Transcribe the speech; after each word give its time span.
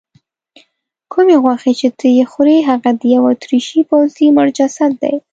کومې 1.11 1.35
غوښې 1.43 1.73
چې 1.79 1.87
ته 1.99 2.05
یې 2.17 2.23
خورې 2.31 2.57
هغه 2.69 2.89
د 2.99 3.01
یوه 3.15 3.29
اتریشي 3.33 3.81
پوځي 3.89 4.27
مړ 4.35 4.47
جسد 4.57 4.91
دی. 5.01 5.15